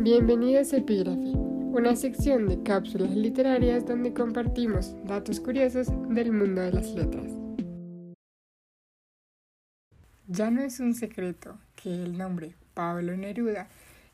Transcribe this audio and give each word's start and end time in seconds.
Bienvenidos 0.00 0.72
a 0.72 0.76
Epígrafe, 0.76 1.32
una 1.34 1.96
sección 1.96 2.46
de 2.46 2.62
cápsulas 2.62 3.10
literarias 3.10 3.84
donde 3.84 4.14
compartimos 4.14 4.94
datos 5.04 5.40
curiosos 5.40 5.88
del 6.10 6.30
mundo 6.30 6.60
de 6.60 6.72
las 6.72 6.94
letras. 6.94 7.32
Ya 10.28 10.52
no 10.52 10.62
es 10.62 10.78
un 10.78 10.94
secreto 10.94 11.58
que 11.74 11.92
el 11.92 12.16
nombre 12.16 12.54
Pablo 12.74 13.16
Neruda 13.16 13.66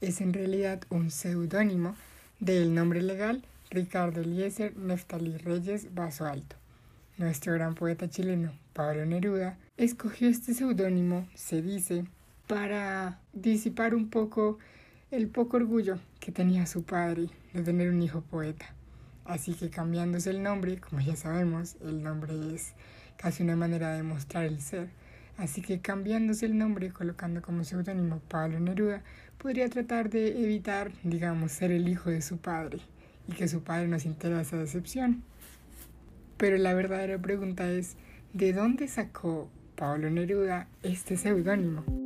es 0.00 0.20
en 0.20 0.32
realidad 0.32 0.82
un 0.90 1.12
seudónimo 1.12 1.94
del 2.40 2.74
nombre 2.74 3.00
legal 3.00 3.44
Ricardo 3.70 4.22
Eliezer 4.22 4.76
Neftalí 4.76 5.36
Reyes 5.36 5.94
Vaso 5.94 6.24
Alto. 6.24 6.56
Nuestro 7.18 7.52
gran 7.52 7.76
poeta 7.76 8.10
chileno 8.10 8.50
Pablo 8.72 9.06
Neruda 9.06 9.56
escogió 9.76 10.28
este 10.28 10.54
seudónimo, 10.54 11.28
se 11.36 11.62
dice, 11.62 12.04
para 12.48 13.20
disipar 13.32 13.94
un 13.94 14.10
poco 14.10 14.58
el 15.10 15.28
poco 15.28 15.56
orgullo 15.56 15.98
que 16.20 16.32
tenía 16.32 16.66
su 16.66 16.82
padre 16.82 17.30
de 17.54 17.62
tener 17.62 17.88
un 17.88 18.02
hijo 18.02 18.20
poeta. 18.20 18.74
Así 19.24 19.54
que 19.54 19.70
cambiándose 19.70 20.28
el 20.28 20.42
nombre, 20.42 20.78
como 20.78 21.00
ya 21.00 21.16
sabemos, 21.16 21.76
el 21.80 22.02
nombre 22.02 22.54
es 22.54 22.74
casi 23.16 23.42
una 23.42 23.56
manera 23.56 23.94
de 23.94 24.02
mostrar 24.02 24.44
el 24.44 24.60
ser. 24.60 24.90
Así 25.38 25.62
que 25.62 25.80
cambiándose 25.80 26.44
el 26.44 26.58
nombre, 26.58 26.90
colocando 26.90 27.40
como 27.40 27.64
seudónimo 27.64 28.20
Pablo 28.28 28.60
Neruda, 28.60 29.02
podría 29.38 29.70
tratar 29.70 30.10
de 30.10 30.42
evitar, 30.44 30.92
digamos, 31.04 31.52
ser 31.52 31.70
el 31.70 31.88
hijo 31.88 32.10
de 32.10 32.20
su 32.20 32.36
padre 32.36 32.80
y 33.28 33.32
que 33.32 33.48
su 33.48 33.62
padre 33.62 33.88
no 33.88 33.98
sintiera 33.98 34.40
esa 34.40 34.58
decepción. 34.58 35.22
Pero 36.36 36.58
la 36.58 36.74
verdadera 36.74 37.18
pregunta 37.18 37.70
es, 37.70 37.96
¿de 38.34 38.52
dónde 38.52 38.88
sacó 38.88 39.48
Pablo 39.74 40.10
Neruda 40.10 40.68
este 40.82 41.16
seudónimo? 41.16 41.97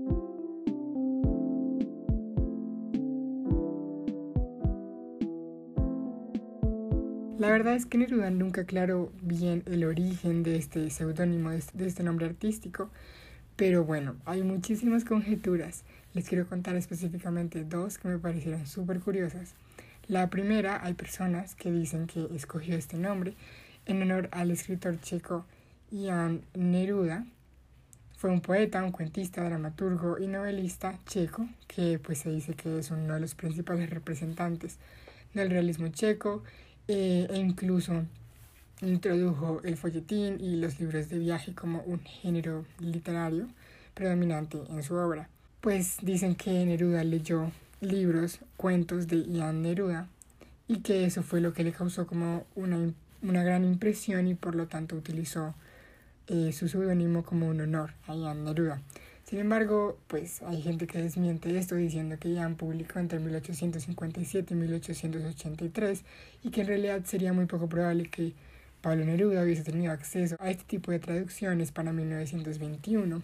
La 7.39 7.51
verdad 7.51 7.75
es 7.75 7.87
que 7.87 7.99
Neruda 7.99 8.31
nunca 8.31 8.61
aclaró 8.61 9.11
bien 9.23 9.63
el 9.67 9.85
origen 9.85 10.43
de 10.43 10.57
este 10.57 10.91
seudónimo, 10.91 11.51
de 11.51 11.87
este 11.87 12.03
nombre 12.03 12.27
artístico, 12.27 12.91
pero 13.57 13.85
bueno, 13.85 14.17
hay 14.27 14.43
muchísimas 14.43 15.05
conjeturas. 15.05 15.83
Les 16.13 16.29
quiero 16.29 16.47
contar 16.47 16.77
específicamente 16.77 17.65
dos 17.65 17.97
que 17.99 18.09
me 18.09 18.19
parecieron 18.19 18.67
súper 18.67 19.01
curiosas. 19.01 19.55
La 20.09 20.29
primera, 20.29 20.85
hay 20.85 20.93
personas 20.93 21.55
que 21.55 21.73
dicen 21.73 22.07
que 22.07 22.29
escogió 22.35 22.77
este 22.77 22.99
nombre 22.99 23.35
en 23.87 24.03
honor 24.03 24.29
al 24.31 24.51
escritor 24.51 25.01
checo 25.01 25.47
Jan 25.91 26.43
Neruda. 26.55 27.25
Fue 28.19 28.31
un 28.31 28.43
poeta, 28.43 28.85
un 28.85 28.93
cuentista, 28.93 29.43
dramaturgo 29.43 30.19
y 30.19 30.27
novelista 30.27 30.99
checo 31.07 31.49
que 31.67 31.99
pues 31.99 32.19
se 32.19 32.31
dice 32.31 32.55
que 32.55 32.79
es 32.79 32.91
uno 32.91 33.15
de 33.15 33.21
los 33.21 33.35
principales 33.35 33.91
representantes 33.91 34.77
del 35.35 35.51
realismo 35.51 35.89
checo 35.89 36.43
eh, 36.89 37.27
e 37.31 37.39
incluso 37.39 38.05
introdujo 38.81 39.61
el 39.65 39.77
folletín 39.77 40.41
y 40.41 40.57
los 40.57 40.81
libros 40.81 41.09
de 41.09 41.19
viaje 41.19 41.55
como 41.55 41.83
un 41.83 42.01
género 42.01 42.65
literario 42.81 43.49
predominante 43.95 44.59
en 44.69 44.83
su 44.83 44.95
obra. 44.95 45.29
Pues 45.61 45.99
dicen 46.03 46.35
que 46.35 46.51
Neruda 46.67 47.05
leyó 47.05 47.53
libros, 47.81 48.41
cuentos 48.57 49.07
de 49.07 49.23
Ian 49.25 49.63
Neruda 49.63 50.09
y 50.67 50.79
que 50.79 51.05
eso 51.05 51.23
fue 51.23 51.41
lo 51.41 51.53
que 51.53 51.65
le 51.65 51.73
causó 51.73 52.07
como 52.07 52.47
una, 52.55 52.93
una 53.23 53.45
gran 53.45 53.65
impresión 53.65 54.27
y 54.27 54.35
por 54.35 54.55
lo 54.55 54.67
tanto 54.67 54.97
utilizó 54.97 55.55
eh, 56.29 56.53
su 56.53 56.69
seudónimo 56.69 57.25
como 57.25 57.49
un 57.49 57.61
honor 57.61 57.93
a 58.07 58.15
Ian 58.15 58.45
Neruda. 58.45 58.81
Sin 59.33 59.41
embargo, 59.41 59.97
pues 60.09 60.43
hay 60.43 60.61
gente 60.61 60.87
que 60.87 60.99
desmiente 60.99 61.57
esto 61.57 61.75
diciendo 61.75 62.19
que 62.21 62.35
Jan 62.35 62.55
publicó 62.55 62.99
entre 62.99 63.19
1857 63.19 64.53
y 64.53 64.57
1883 64.59 66.05
y 66.45 66.51
que 66.51 66.61
en 66.61 66.67
realidad 66.67 67.01
sería 67.07 67.33
muy 67.33 67.47
poco 67.47 67.67
probable 67.67 68.11
que 68.11 68.35
Pablo 68.83 69.07
Neruda 69.07 69.43
hubiese 69.43 69.63
tenido 69.63 69.91
acceso 69.91 70.37
a 70.39 70.51
este 70.51 70.65
tipo 70.65 70.93
de 70.93 70.99
traducciones 70.99 71.73
para 71.73 71.95
1921. 71.95 73.23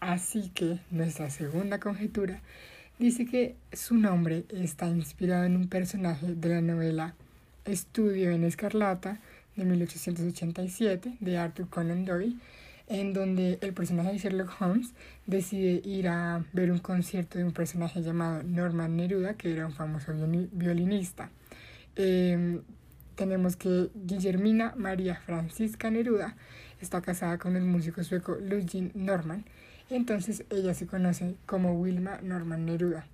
Así 0.00 0.50
que 0.52 0.80
nuestra 0.90 1.30
segunda 1.30 1.78
conjetura 1.78 2.40
dice 2.98 3.24
que 3.24 3.54
su 3.72 3.94
nombre 3.94 4.46
está 4.50 4.88
inspirado 4.88 5.44
en 5.44 5.54
un 5.54 5.68
personaje 5.68 6.34
de 6.34 6.48
la 6.48 6.60
novela 6.60 7.14
Estudio 7.66 8.32
en 8.32 8.42
Escarlata 8.42 9.20
de 9.54 9.64
1887 9.64 11.18
de 11.20 11.38
Arthur 11.38 11.68
Conan 11.68 12.04
Doyle 12.04 12.34
en 12.86 13.12
donde 13.12 13.58
el 13.62 13.72
personaje 13.72 14.12
de 14.12 14.18
Sherlock 14.18 14.60
Holmes 14.60 14.92
decide 15.26 15.80
ir 15.84 16.08
a 16.08 16.44
ver 16.52 16.70
un 16.70 16.78
concierto 16.78 17.38
de 17.38 17.44
un 17.44 17.52
personaje 17.52 18.02
llamado 18.02 18.42
Norman 18.42 18.96
Neruda, 18.96 19.34
que 19.34 19.52
era 19.52 19.66
un 19.66 19.72
famoso 19.72 20.12
violinista. 20.52 21.30
Em, 21.96 22.60
tenemos 23.14 23.56
que 23.56 23.90
Guillermina 23.94 24.74
María 24.76 25.16
Francisca 25.16 25.90
Neruda 25.90 26.36
está 26.80 27.00
casada 27.00 27.38
con 27.38 27.56
el 27.56 27.62
músico 27.62 28.02
sueco 28.02 28.34
Ludwig 28.34 28.94
Norman, 28.94 29.44
entonces 29.88 30.44
ella 30.50 30.74
se 30.74 30.86
conoce 30.86 31.36
como 31.46 31.78
Wilma 31.80 32.18
Norman 32.22 32.66
Neruda. 32.66 33.06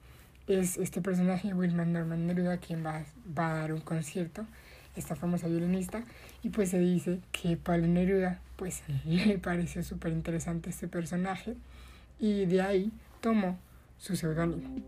Es 0.46 0.78
este 0.78 1.00
personaje, 1.00 1.54
Wilma 1.54 1.84
Norman 1.84 2.26
Neruda, 2.26 2.56
quien 2.58 2.84
va, 2.84 3.04
va 3.38 3.52
a 3.52 3.56
dar 3.58 3.72
un 3.72 3.80
concierto 3.80 4.46
esta 4.96 5.16
famosa 5.16 5.48
violinista, 5.48 6.02
y 6.42 6.50
pues 6.50 6.70
se 6.70 6.78
dice 6.78 7.20
que 7.32 7.56
Pablo 7.56 7.86
Neruda 7.86 8.40
pues 8.56 8.82
le 9.04 9.38
pareció 9.38 9.82
súper 9.82 10.12
interesante 10.12 10.70
este 10.70 10.88
personaje 10.88 11.56
y 12.18 12.46
de 12.46 12.60
ahí 12.60 12.92
tomó 13.20 13.58
su 13.98 14.16
seudónimo. 14.16 14.82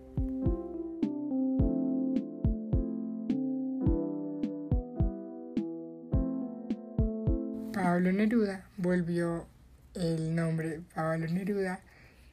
Pablo 7.73 8.13
Neruda 8.13 8.65
volvió 8.77 9.47
el 9.95 10.35
nombre 10.35 10.81
Pablo 10.95 11.27
Neruda, 11.29 11.81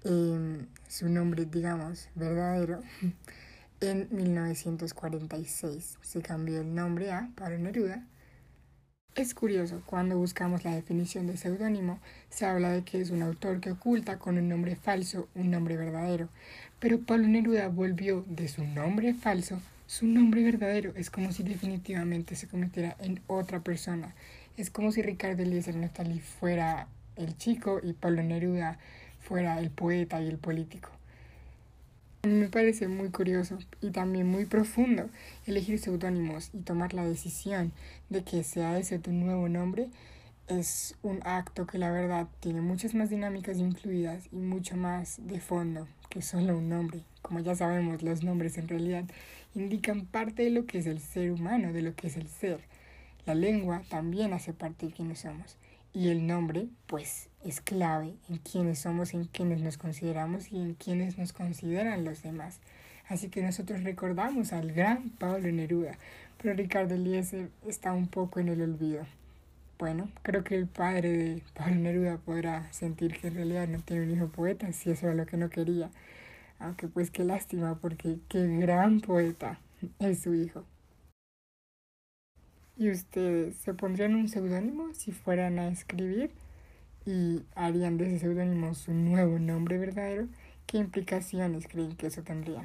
su 0.04 1.10
nombre 1.10 1.46
digamos 1.46 2.08
verdadero, 2.16 2.82
en 3.82 4.08
1946 4.12 5.98
se 6.02 6.22
cambió 6.22 6.62
el 6.62 6.76
nombre 6.76 7.12
a 7.12 7.30
Pablo 7.36 7.60
Neruda. 7.60 8.06
Es 9.16 9.34
curioso, 9.34 9.82
cuando 9.86 10.18
buscamos 10.18 10.64
la 10.64 10.76
definición 10.76 11.28
de 11.28 11.38
seudónimo, 11.38 12.00
se 12.30 12.46
habla 12.46 12.72
de 12.72 12.84
que 12.84 13.02
es 13.02 13.10
un 13.10 13.22
autor 13.22 13.60
que 13.60 13.72
oculta 13.72 14.20
con 14.20 14.38
un 14.38 14.48
nombre 14.50 14.76
falso 14.76 15.28
un 15.36 15.52
nombre 15.52 15.78
verdadero, 15.78 16.30
pero 16.80 17.00
Pablo 17.00 17.28
Neruda 17.28 17.68
volvió 17.68 18.24
de 18.28 18.48
su 18.48 18.64
nombre 18.66 19.14
falso 19.14 19.60
su 19.90 20.06
nombre 20.06 20.44
verdadero. 20.44 20.94
Es 20.96 21.10
como 21.10 21.32
si 21.32 21.42
definitivamente 21.42 22.36
se 22.36 22.48
convirtiera 22.48 22.96
en 23.00 23.22
otra 23.26 23.62
persona. 23.62 24.14
Es 24.56 24.70
como 24.70 24.92
si 24.92 25.02
Ricardo 25.02 25.42
Eliezer 25.42 25.76
Natali 25.76 26.20
fuera 26.20 26.88
el 27.16 27.36
chico 27.38 27.80
y 27.82 27.94
Pablo 27.94 28.22
Neruda 28.22 28.78
fuera 29.20 29.60
el 29.60 29.72
poeta 29.72 30.22
y 30.22 30.28
el 30.28 30.38
político. 30.38 30.99
Me 32.24 32.50
parece 32.50 32.90
muy 32.90 33.12
curioso 33.12 33.60
y 33.80 33.92
también 33.92 34.28
muy 34.28 34.46
profundo 34.46 35.10
elegir 35.48 35.80
seudónimos 35.80 36.50
y 36.54 36.58
tomar 36.58 36.94
la 36.94 37.06
decisión 37.06 37.72
de 38.10 38.26
que 38.26 38.44
sea 38.44 38.78
ese 38.78 39.00
tu 39.00 39.14
nuevo 39.14 39.48
nombre. 39.48 39.88
Es 40.50 40.98
un 41.02 41.22
acto 41.24 41.66
que 41.66 41.78
la 41.78 41.92
verdad 41.92 42.28
tiene 42.42 42.60
muchas 42.60 42.94
más 42.94 43.10
dinámicas 43.10 43.58
incluidas 43.60 44.28
y 44.34 44.36
mucho 44.36 44.76
más 44.76 45.26
de 45.28 45.40
fondo 45.40 45.88
que 46.10 46.22
solo 46.22 46.58
un 46.58 46.68
nombre. 46.68 47.06
Como 47.22 47.40
ya 47.40 47.56
sabemos, 47.56 48.04
los 48.04 48.22
nombres 48.22 48.58
en 48.58 48.68
realidad 48.68 49.06
indican 49.56 50.06
parte 50.06 50.44
de 50.44 50.50
lo 50.50 50.66
que 50.66 50.80
es 50.80 50.88
el 50.88 51.00
ser 51.00 51.32
humano, 51.32 51.72
de 51.72 51.84
lo 51.84 51.96
que 51.96 52.08
es 52.08 52.18
el 52.18 52.28
ser. 52.28 52.60
La 53.26 53.34
lengua 53.34 53.82
también 53.88 54.34
hace 54.34 54.52
parte 54.52 54.88
de 54.88 54.92
quienes 54.92 55.20
somos. 55.20 55.56
Y 55.94 56.10
el 56.10 56.28
nombre, 56.28 56.68
pues, 56.86 57.30
es 57.44 57.62
clave 57.62 58.14
en 58.30 58.38
quiénes 58.38 58.80
somos, 58.80 59.14
en 59.14 59.26
quiénes 59.26 59.62
nos 59.62 59.78
consideramos 59.78 60.52
y 60.52 60.58
en 60.58 60.74
quiénes 60.76 61.18
nos 61.18 61.34
consideran 61.34 62.06
los 62.06 62.22
demás. 62.22 62.60
Así 63.08 63.30
que 63.30 63.42
nosotros 63.42 63.84
recordamos 63.84 64.54
al 64.54 64.72
gran 64.72 65.10
Pablo 65.10 65.52
Neruda, 65.52 65.98
pero 66.38 66.54
Ricardo 66.54 66.94
Eliezer 66.94 67.50
está 67.68 67.92
un 67.94 68.08
poco 68.08 68.40
en 68.40 68.50
el 68.50 68.62
olvido. 68.62 69.06
Bueno, 69.80 70.12
creo 70.22 70.44
que 70.44 70.56
el 70.56 70.68
padre 70.68 71.10
de 71.10 71.44
Pablo 71.56 71.76
Neruda 71.76 72.18
podrá 72.18 72.72
sentir 72.72 73.20
que 73.20 73.28
en 73.30 73.36
realidad 73.36 73.68
no 73.68 73.80
tiene 73.80 74.04
un 74.04 74.12
hijo 74.12 74.28
poeta, 74.28 74.72
si 74.74 74.92
eso 74.92 75.08
era 75.08 75.16
lo 75.16 75.26
que 75.26 75.38
no 75.38 75.50
quería. 75.50 75.90
Aunque 76.60 76.88
pues 76.88 77.10
qué 77.10 77.24
lástima, 77.24 77.80
porque 77.80 78.20
qué 78.28 78.46
gran 78.46 79.00
poeta 79.00 79.60
es 80.00 80.20
su 80.20 80.36
hijo. 80.36 80.66
¿Y 82.80 82.90
ustedes 82.92 83.58
se 83.58 83.74
pondrían 83.74 84.16
un 84.16 84.30
seudónimo 84.30 84.94
si 84.94 85.12
fueran 85.12 85.60
a 85.60 85.68
escribir 85.68 86.32
y 87.06 87.42
harían 87.54 87.98
de 87.98 88.08
ese 88.08 88.20
seudónimo 88.20 88.74
su 88.74 88.94
nuevo 88.94 89.38
nombre 89.38 89.78
verdadero? 89.78 90.30
¿Qué 90.66 90.78
implicaciones 90.78 91.68
creen 91.68 91.98
que 91.98 92.08
eso 92.08 92.24
tendría? 92.24 92.64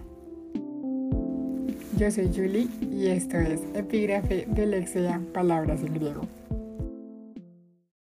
Yo 1.98 2.10
soy 2.12 2.30
Julie 2.32 2.68
y 2.80 3.08
esto 3.08 3.38
es 3.38 3.60
Epígrafe 3.74 4.46
de 4.46 4.66
Lexia 4.66 5.20
Palabras 5.32 5.80
en 5.80 5.94
griego. 5.94 6.28